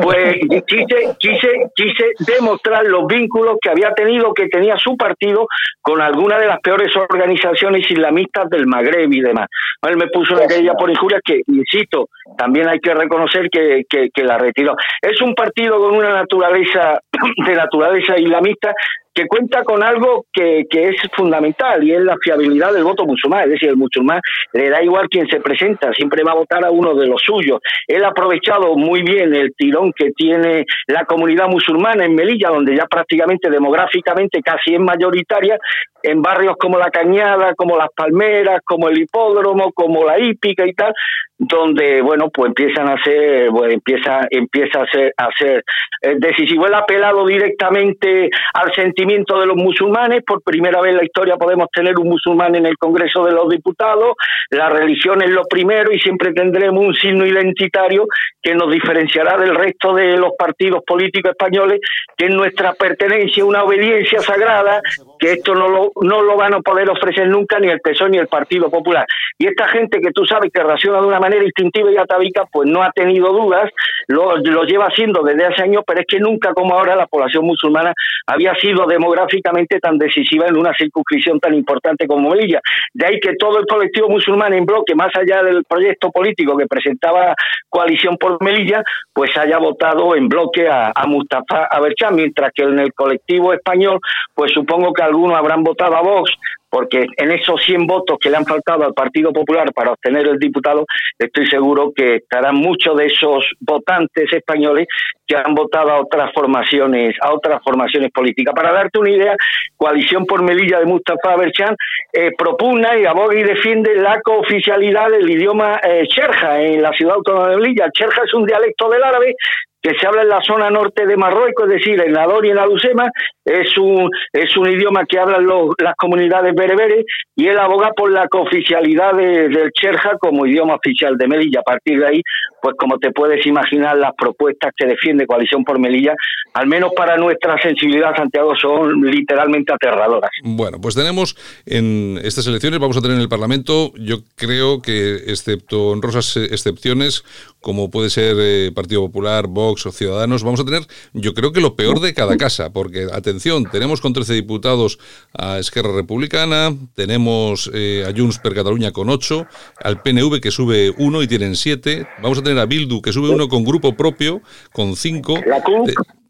[0.02, 0.36] pues
[0.66, 5.46] quise, quise, quise demostrar los vínculos que había tenido, que tenía su partido
[5.80, 9.48] con alguna de las peores organizaciones islamistas del Magreb y demás.
[9.88, 14.36] Él me puso una querella por injuria que, insisto, también hay que reconocer que la
[14.36, 14.74] retiró.
[15.00, 17.00] Es un partido con una naturaleza
[17.46, 18.74] de naturaleza islamista
[19.12, 23.44] que cuenta con algo que, que, es fundamental y es la fiabilidad del voto musulmán.
[23.44, 24.20] Es decir, el musulmán
[24.52, 27.58] le da igual quien se presenta, siempre va a votar a uno de los suyos.
[27.86, 32.76] Él ha aprovechado muy bien el tirón que tiene la comunidad musulmana en Melilla, donde
[32.76, 35.58] ya prácticamente demográficamente casi es mayoritaria,
[36.02, 40.72] en barrios como La Cañada, como Las Palmeras, como el Hipódromo, como la Hípica y
[40.72, 40.94] tal,
[41.40, 45.64] donde bueno pues empiezan a ser empieza empieza a ser a ser
[46.02, 46.84] eh, decisivo él ha
[47.26, 50.22] directamente al sentimiento de los musulmanes.
[50.24, 53.48] Por primera vez en la historia podemos tener un musulmán en el Congreso de los
[53.48, 54.14] Diputados.
[54.50, 58.06] La religión es lo primero y siempre tendremos un signo identitario
[58.42, 61.80] que nos diferenciará del resto de los partidos políticos españoles
[62.16, 64.80] que es nuestra pertenencia una obediencia sagrada
[65.20, 68.18] que esto no lo no lo van a poder ofrecer nunca ni el PSOE ni
[68.18, 69.06] el Partido Popular
[69.38, 72.68] y esta gente que tú sabes que raciona de una manera instintiva y atavica, pues
[72.68, 73.70] no ha tenido dudas,
[74.06, 77.44] lo, lo lleva haciendo desde hace años, pero es que nunca como ahora la población
[77.44, 77.92] musulmana
[78.26, 82.60] había sido demográficamente tan decisiva en una circunscripción tan importante como Melilla.
[82.92, 86.66] De ahí que todo el colectivo musulmán en bloque, más allá del proyecto político que
[86.66, 87.34] presentaba
[87.68, 91.68] Coalición por Melilla, pues haya votado en bloque a, a Mustafa
[92.12, 94.00] mientras que en el colectivo español,
[94.34, 96.30] pues supongo que algunos habrán votado a Vox,
[96.70, 100.38] porque en esos 100 votos que le han faltado al Partido Popular para obtener el
[100.38, 100.86] diputado,
[101.18, 104.86] estoy seguro que estarán muchos de esos votantes españoles
[105.26, 108.54] que han votado a otras formaciones, a otras formaciones políticas.
[108.54, 109.36] Para darte una idea,
[109.76, 111.74] Coalición por Melilla de Mustafa Berchan
[112.12, 117.16] eh, propugna y aboga y defiende la cooficialidad del idioma eh, cherja en la ciudad
[117.16, 117.86] autónoma de Melilla.
[117.86, 119.34] El cherja es un dialecto del árabe
[119.82, 122.50] que se habla en la zona norte de Marruecos, es decir, en la Dor y
[122.50, 123.10] en la Lucema,
[123.44, 128.12] es un, es un idioma que hablan los, las comunidades bereberes y él aboga por
[128.12, 131.60] la cooficialidad del Cherja como idioma oficial de Melilla.
[131.60, 132.22] A partir de ahí,
[132.60, 136.14] pues como te puedes imaginar, las propuestas que defiende Coalición por Melilla,
[136.52, 140.30] al menos para nuestra sensibilidad, Santiago, son literalmente aterradoras.
[140.42, 145.14] Bueno, pues tenemos en estas elecciones, vamos a tener en el Parlamento, yo creo que,
[145.28, 147.24] excepto honrosas excepciones,
[147.60, 151.60] como puede ser eh, Partido Popular, Vox o Ciudadanos, vamos a tener, yo creo que
[151.60, 154.98] lo peor de cada casa, porque, atención, tenemos con 13 diputados
[155.36, 159.46] a Esquerra Republicana, tenemos eh, a Junts per Cataluña con 8,
[159.82, 163.28] al PNV que sube 1 y tienen 7, vamos a tener a Bildu que sube
[163.28, 164.40] 1 con grupo propio,
[164.72, 165.40] con 5.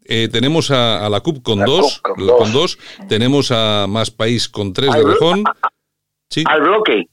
[0.05, 2.01] Eh, tenemos a, la CUP con 2,
[2.37, 5.43] con 2, tenemos a Más País con 3 de Rejón.
[6.29, 6.43] Sí.
[6.47, 7.07] Al bloque.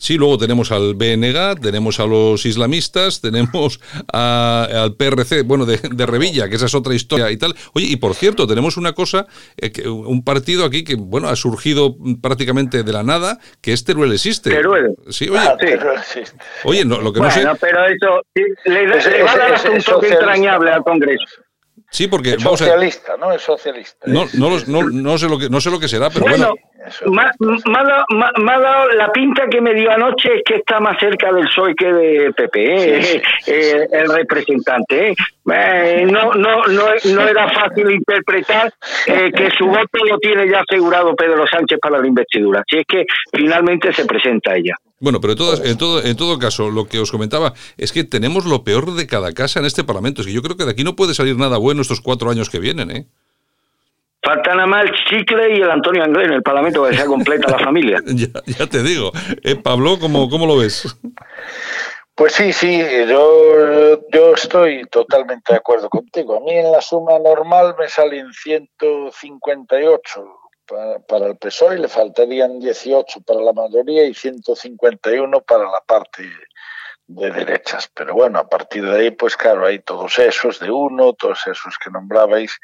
[0.00, 3.80] Sí, luego tenemos al BNG, tenemos a los islamistas, tenemos
[4.12, 7.54] al PRC, bueno, de, Revilla, que esa es otra historia y tal.
[7.74, 11.96] Oye, y por cierto, tenemos una cosa, eh, un partido aquí que, bueno, ha surgido
[12.22, 14.50] prácticamente de la nada, que es Teruel existe.
[14.50, 14.94] Teruel.
[15.08, 15.38] Sí, oye.
[15.40, 15.56] Ah,
[16.64, 17.44] oye, no, lo que no sé...
[17.60, 18.22] pero eso
[18.66, 18.86] le,
[19.22, 21.26] va a dar un toque entrañable al Congreso.
[21.90, 23.32] Sí, porque es socialista, ¿no?
[23.32, 24.06] Es socialista.
[24.06, 26.54] No, no, no, no, sé lo que no sé lo que será, pero bueno.
[27.06, 27.58] bueno.
[27.66, 31.46] Me, ha dado, la pinta que me dio anoche es que está más cerca del
[31.46, 33.22] PSOE que de PP, ¿eh?
[33.46, 35.10] Eh, el representante.
[35.10, 36.06] ¿eh?
[36.06, 38.72] no, no, no, no era fácil interpretar
[39.06, 42.62] que su voto lo tiene ya asegurado Pedro Sánchez para la investidura.
[42.68, 44.74] Si es que finalmente se presenta ella.
[45.00, 48.04] Bueno, pero en todo, en, todo, en todo caso, lo que os comentaba es que
[48.04, 50.20] tenemos lo peor de cada casa en este Parlamento.
[50.20, 52.50] Es que yo creo que de aquí no puede salir nada bueno estos cuatro años
[52.50, 53.06] que vienen, ¿eh?
[54.20, 57.52] Falta nada más el Chicle y el Antonio Anglés en el Parlamento que sea completa
[57.52, 58.02] la familia.
[58.06, 59.12] ya, te digo.
[59.44, 60.98] Eh, Pablo, ¿cómo, ¿cómo lo ves?
[62.16, 66.36] Pues sí, sí, yo, yo estoy totalmente de acuerdo contigo.
[66.36, 70.24] A mí en la suma normal me salen 158
[70.68, 76.30] para, el PSOE, le faltarían 18 para la mayoría y 151 para la parte
[77.06, 77.90] de derechas.
[77.94, 81.76] Pero bueno, a partir de ahí, pues claro, hay todos esos de uno, todos esos
[81.82, 82.58] que nombrabais,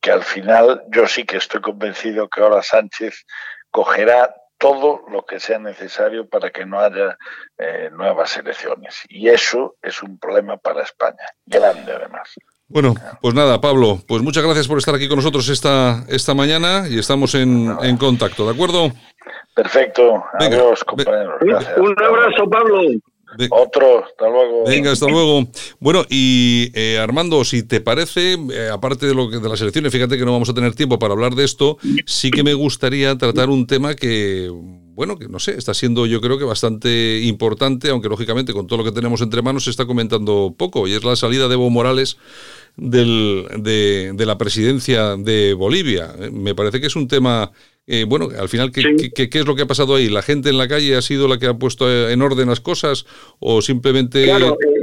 [0.00, 3.24] que al final yo sí que estoy convencido que ahora Sánchez
[3.70, 7.16] cogerá todo lo que sea necesario para que no haya
[7.56, 9.02] eh, nuevas elecciones.
[9.08, 12.34] Y eso es un problema para España, grande además.
[12.70, 16.84] Bueno, pues nada, Pablo, pues muchas gracias por estar aquí con nosotros esta, esta mañana
[16.88, 18.92] y estamos en, en contacto, ¿de acuerdo?
[19.54, 21.34] Perfecto, adiós compañeros.
[21.76, 22.80] Un abrazo, Pablo.
[23.50, 24.64] Otro, hasta luego.
[24.66, 25.46] Venga, hasta luego.
[25.78, 29.92] Bueno, y eh, Armando, si te parece, eh, aparte de, lo que, de las elecciones,
[29.92, 33.16] fíjate que no vamos a tener tiempo para hablar de esto, sí que me gustaría
[33.16, 37.90] tratar un tema que, bueno, que no sé, está siendo yo creo que bastante importante,
[37.90, 41.04] aunque lógicamente con todo lo que tenemos entre manos se está comentando poco, y es
[41.04, 42.16] la salida de Evo Morales
[42.76, 46.14] del, de, de, la presidencia de Bolivia.
[46.18, 47.52] Eh, me parece que es un tema,
[47.92, 50.08] eh, bueno, al final, ¿qué, qué, es lo que ha pasado ahí?
[50.08, 53.04] ¿La gente en la calle ha sido la que ha puesto en orden las cosas
[53.40, 54.26] o simplemente...
[54.26, 54.80] Claro, eh,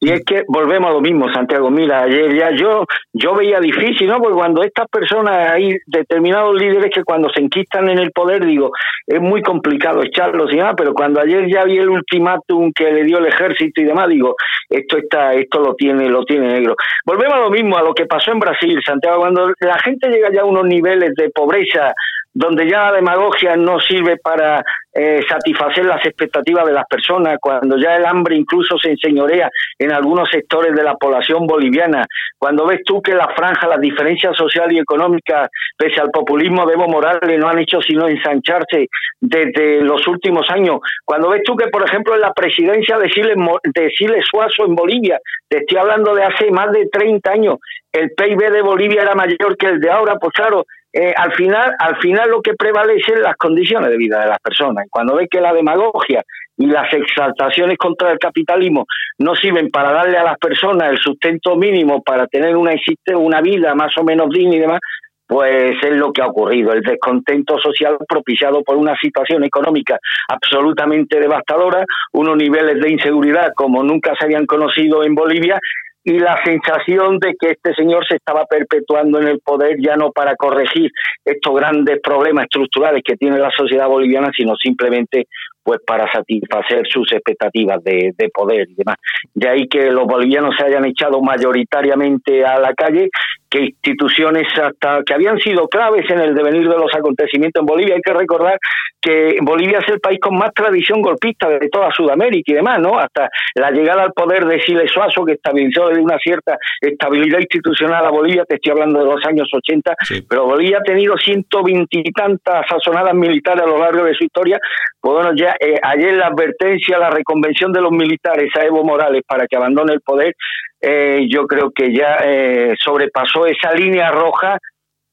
[0.00, 1.70] y Y es que volvemos a lo mismo, Santiago.
[1.70, 4.18] Mira, ayer ya yo yo veía difícil, ¿no?
[4.18, 8.70] Porque cuando estas personas, hay determinados líderes que cuando se enquistan en el poder, digo,
[9.06, 13.04] es muy complicado echarlos y demás, pero cuando ayer ya vi el ultimátum que le
[13.04, 14.34] dio el ejército y demás, digo,
[14.70, 16.76] esto está, esto lo tiene, lo tiene negro.
[17.04, 20.32] Volvemos a lo mismo, a lo que pasó en Brasil, Santiago, cuando la gente llega
[20.32, 21.92] ya a unos niveles de pobreza
[22.32, 24.62] donde ya la demagogia no sirve para
[24.92, 29.92] eh, satisfacer las expectativas de las personas, cuando ya el hambre incluso se enseñorea en
[29.92, 32.06] algunos sectores de la población boliviana,
[32.38, 36.74] cuando ves tú que la franja, las diferencias sociales y económicas, pese al populismo de
[36.74, 38.88] Evo Morales, no han hecho sino ensancharse
[39.20, 43.36] desde los últimos años, cuando ves tú que, por ejemplo, en la presidencia de Siles,
[43.74, 47.58] de Siles Suazo en Bolivia, te estoy hablando de hace más de 30 años,
[47.92, 51.74] el PIB de Bolivia era mayor que el de ahora, pues claro, eh, al final
[51.78, 54.86] al final lo que prevalece las condiciones de vida de las personas.
[54.90, 56.22] Cuando ve que la demagogia
[56.56, 58.86] y las exaltaciones contra el capitalismo
[59.18, 62.72] no sirven para darle a las personas el sustento mínimo para tener una,
[63.16, 64.80] una vida más o menos digna y demás,
[65.26, 69.96] pues es lo que ha ocurrido, el descontento social propiciado por una situación económica
[70.28, 75.60] absolutamente devastadora, unos niveles de inseguridad como nunca se habían conocido en Bolivia
[76.04, 80.10] y la sensación de que este señor se estaba perpetuando en el poder ya no
[80.12, 80.90] para corregir
[81.24, 85.26] estos grandes problemas estructurales que tiene la sociedad boliviana, sino simplemente
[85.62, 88.96] pues para satisfacer sus expectativas de, de, poder y demás.
[89.34, 93.10] De ahí que los bolivianos se hayan echado mayoritariamente a la calle
[93.50, 97.96] que instituciones hasta que habían sido claves en el devenir de los acontecimientos en Bolivia.
[97.96, 98.58] Hay que recordar
[99.00, 102.98] que Bolivia es el país con más tradición golpista de toda Sudamérica y demás, ¿no?
[102.98, 108.06] Hasta la llegada al poder de Siles Suazo, que estabilizó de una cierta estabilidad institucional
[108.06, 109.94] a Bolivia, te estoy hablando de los años 80,
[110.28, 114.58] pero Bolivia ha tenido ciento veintitantas sazonadas militares a lo largo de su historia.
[115.00, 119.22] Pues bueno, ya eh, ayer la advertencia, la reconvención de los militares a Evo Morales
[119.28, 120.34] para que abandone el poder,
[120.80, 124.56] eh, yo creo que ya eh, sobrepasó esa línea roja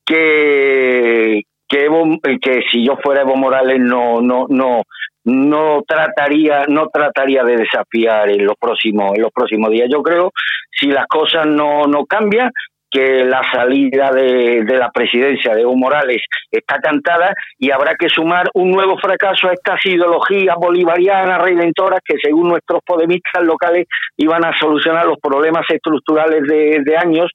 [0.06, 2.06] que que Evo,
[2.42, 4.84] que si yo fuera Evo Morales no no no
[5.26, 9.90] no trataría no trataría de desafiar en los próximos en los próximos días.
[9.92, 10.32] Yo creo
[10.72, 12.52] si las cosas no no cambian
[12.90, 16.22] que la salida de, de, la presidencia de Evo Morales
[16.52, 22.16] está cantada y habrá que sumar un nuevo fracaso a estas ideologías bolivarianas redentoras que
[22.22, 27.32] según nuestros podemistas locales iban a solucionar los problemas estructurales de, de años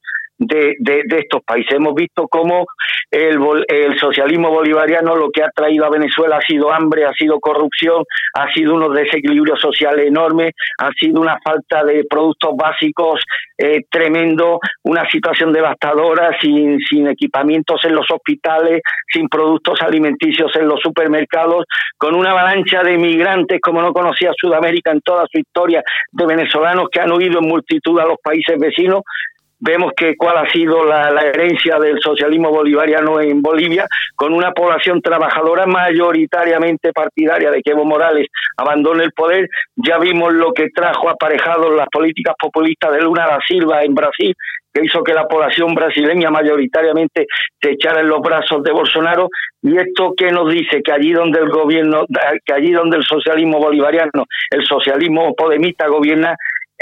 [0.47, 1.75] de, de, estos países.
[1.75, 2.67] Hemos visto cómo
[3.11, 7.39] el, el, socialismo bolivariano lo que ha traído a Venezuela ha sido hambre, ha sido
[7.41, 13.21] corrupción, ha sido unos desequilibrios sociales enormes, ha sido una falta de productos básicos
[13.59, 18.81] eh, tremendo, una situación devastadora, sin, sin equipamientos en los hospitales,
[19.13, 21.65] sin productos alimenticios en los supermercados,
[21.97, 26.89] con una avalancha de migrantes como no conocía Sudamérica en toda su historia, de venezolanos
[26.91, 29.03] que han huido en multitud a los países vecinos,
[29.63, 35.01] vemos que cuál ha sido la, herencia del socialismo bolivariano en Bolivia, con una población
[35.01, 39.49] trabajadora mayoritariamente partidaria de que Evo Morales abandone el poder.
[39.77, 44.35] Ya vimos lo que trajo aparejado las políticas populistas de Luna da Silva en Brasil,
[44.73, 47.27] que hizo que la población brasileña mayoritariamente
[47.61, 49.29] se echara en los brazos de Bolsonaro
[49.63, 52.05] y esto que nos dice que allí donde el gobierno
[52.45, 56.35] que allí donde el socialismo bolivariano el socialismo podemita gobierna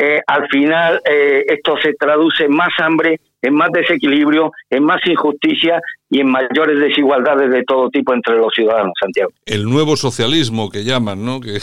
[0.02, 5.06] eh, al final eh, esto se traduce en más hambre, en más desequilibrio, en más
[5.06, 9.30] injusticia y en mayores desigualdades de todo tipo entre los ciudadanos, Santiago.
[9.44, 11.38] El nuevo socialismo que llaman, ¿no?
[11.38, 11.60] Que,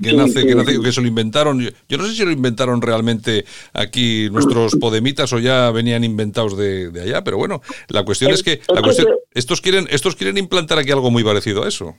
[0.00, 1.60] que, nace, que, nace, que se lo inventaron.
[1.60, 6.90] Yo, no sé si lo inventaron realmente aquí nuestros podemitas o ya venían inventados de,
[6.98, 10.92] allá, pero bueno, la cuestión es que la cuestión, estos quieren estos quieren implantar aquí
[10.92, 11.94] algo muy parecido a eso.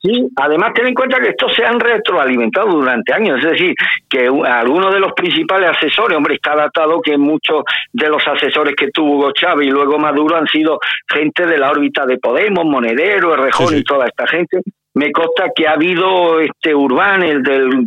[0.00, 3.74] Sí, además ten en cuenta que estos se han retroalimentado durante años, es decir,
[4.08, 8.90] que algunos de los principales asesores, hombre, está datado que muchos de los asesores que
[8.92, 10.78] tuvo Hugo Chávez y luego Maduro han sido
[11.12, 14.60] gente de la órbita de Podemos, Monedero, Errejón y toda esta gente,
[14.94, 17.86] me consta que ha habido este Urbán, el del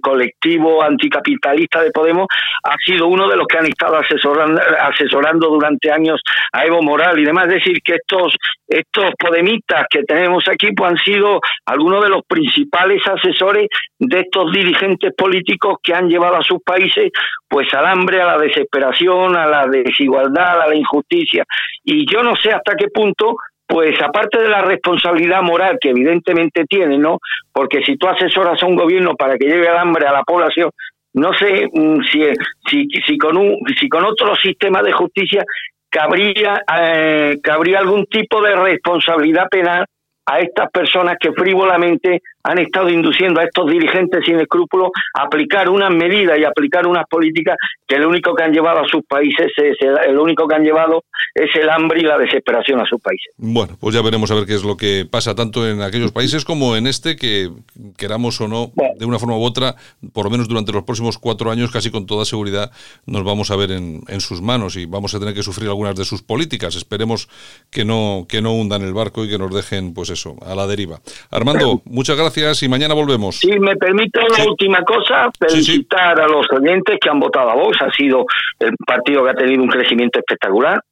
[0.00, 2.26] colectivo anticapitalista de Podemos,
[2.64, 6.20] ha sido uno de los que han estado asesorando, asesorando durante años
[6.52, 7.46] a Evo Morales y demás.
[7.46, 8.34] Es decir, que estos,
[8.66, 14.50] estos podemitas que tenemos aquí pues, han sido algunos de los principales asesores de estos
[14.52, 17.10] dirigentes políticos que han llevado a sus países
[17.48, 21.44] pues al hambre, a la desesperación, a la desigualdad, a la injusticia.
[21.82, 23.36] Y yo no sé hasta qué punto
[23.68, 27.18] pues aparte de la responsabilidad moral que evidentemente tiene, ¿no?
[27.52, 30.70] Porque si tú asesoras a un gobierno para que lleve el hambre a la población,
[31.12, 32.22] no sé mm, si,
[32.66, 35.44] si, si, con, un, si con otro sistema de justicia
[35.90, 39.84] cabría, eh, cabría algún tipo de responsabilidad penal
[40.30, 45.68] a estas personas que frívolamente han estado induciendo a estos dirigentes sin escrúpulos a aplicar
[45.68, 49.46] unas medidas y aplicar unas políticas que lo único que han llevado a sus países
[49.56, 49.76] es
[50.12, 53.32] lo único que han llevado es el hambre y la desesperación a sus países.
[53.36, 56.44] Bueno, pues ya veremos a ver qué es lo que pasa tanto en aquellos países
[56.44, 57.50] como en este que
[57.96, 59.76] queramos o no de una forma u otra,
[60.12, 62.70] por lo menos durante los próximos cuatro años, casi con toda seguridad
[63.06, 65.96] nos vamos a ver en, en sus manos y vamos a tener que sufrir algunas
[65.96, 66.76] de sus políticas.
[66.76, 67.28] Esperemos
[67.70, 70.66] que no que no hundan el barco y que nos dejen, pues eso, a la
[70.66, 70.98] deriva.
[71.30, 73.36] Armando, muchas gracias y mañana volvemos.
[73.36, 77.78] Si me permite una última cosa, felicitar a los oyentes que han votado a Vox.
[77.80, 78.24] Ha sido
[78.58, 80.82] el partido que ha tenido un crecimiento espectacular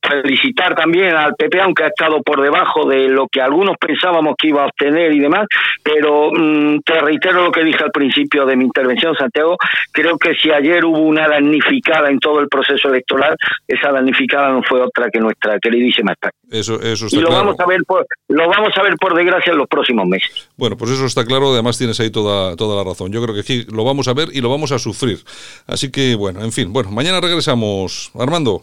[0.00, 4.48] felicitar también al PP, aunque ha estado por debajo de lo que algunos pensábamos que
[4.48, 5.46] iba a obtener y demás,
[5.82, 9.56] pero mm, te reitero lo que dije al principio de mi intervención, Santiago,
[9.92, 13.36] creo que si ayer hubo una damnificada en todo el proceso electoral,
[13.66, 16.32] esa damnificada no fue otra que nuestra queridísima España.
[16.50, 17.44] Eso, eso está y lo claro.
[17.44, 20.48] vamos a ver por, lo vamos a ver por desgracia en los próximos meses.
[20.56, 23.12] Bueno, pues eso está claro, además tienes ahí toda, toda la razón.
[23.12, 25.18] Yo creo que sí, lo vamos a ver y lo vamos a sufrir.
[25.66, 28.10] Así que, bueno, en fin, bueno, mañana regresamos.
[28.18, 28.62] Armando.